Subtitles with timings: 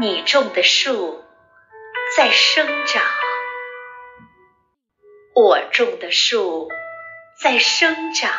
[0.00, 1.24] 你种的树
[2.16, 3.02] 在生长，
[5.34, 6.70] 我种的树
[7.42, 8.30] 在生长，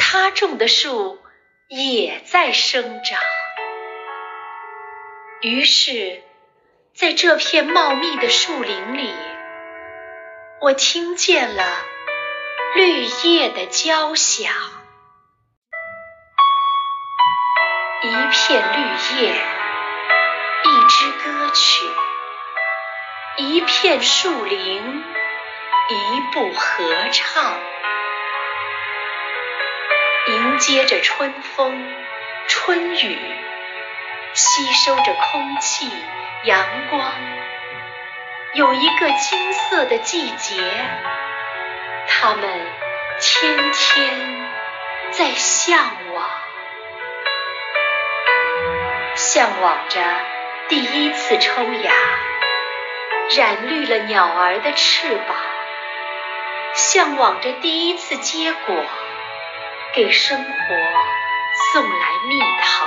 [0.00, 1.20] 他种的树
[1.68, 3.20] 也在生长。
[5.42, 6.24] 于是，
[6.92, 9.14] 在这片茂密的树林里，
[10.60, 11.62] 我听见了
[12.74, 14.52] 绿叶的交响，
[18.02, 19.59] 一片绿叶。
[21.52, 21.84] 曲，
[23.36, 25.04] 一片树林，
[25.88, 27.54] 一部合唱，
[30.28, 31.92] 迎接着春风、
[32.48, 33.18] 春雨，
[34.34, 35.90] 吸收着空气、
[36.44, 37.12] 阳光。
[38.54, 40.60] 有一个金色的季节，
[42.08, 42.66] 他们
[43.20, 44.50] 天天
[45.12, 45.78] 在向
[46.12, 46.30] 往，
[49.14, 50.00] 向往着。
[50.70, 51.92] 第一次抽芽，
[53.36, 55.36] 染绿了鸟儿的翅膀；
[56.74, 58.84] 向往着第一次结果，
[59.92, 60.52] 给生活
[61.72, 62.86] 送来蜜糖；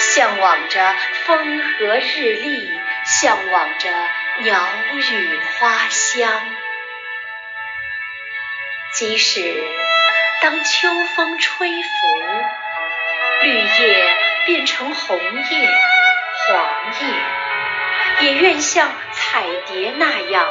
[0.00, 2.72] 向往着风和日丽，
[3.04, 3.88] 向往着
[4.38, 4.60] 鸟
[4.96, 6.28] 语花香。
[8.94, 9.62] 即使
[10.42, 11.84] 当秋风吹拂，
[13.42, 14.09] 绿叶
[14.50, 15.68] 变成红叶。
[16.48, 16.66] 黄
[17.00, 20.48] 叶也愿像彩蝶那样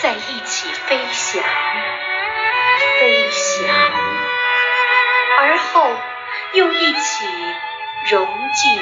[0.00, 1.42] 在一起飞翔，
[3.00, 3.66] 飞翔，
[5.40, 5.98] 而后
[6.52, 7.26] 又一起
[8.08, 8.78] 融进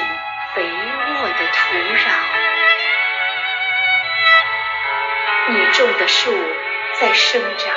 [0.53, 2.11] 肥沃的土壤。
[5.47, 6.31] 你种的树
[6.99, 7.73] 在生长，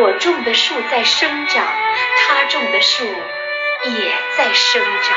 [0.00, 3.04] 我种的树在生长，他种的树
[3.90, 5.16] 也在生长。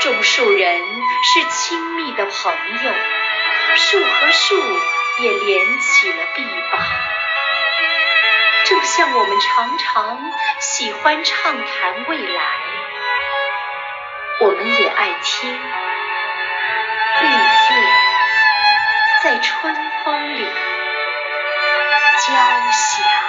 [0.00, 0.80] 种树人
[1.22, 2.52] 是亲密的朋
[2.84, 2.92] 友
[3.76, 4.56] 树和树
[5.20, 6.82] 也连起了臂膀。
[8.64, 12.42] 就像我们常常喜欢畅谈未来
[14.40, 15.52] 我们也爱听。
[17.20, 17.92] 绿叶
[19.22, 19.74] 在春
[20.04, 20.44] 风里
[22.18, 22.32] 交
[22.72, 23.21] 响。